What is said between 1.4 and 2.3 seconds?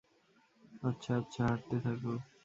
হাঁটতে থাকো।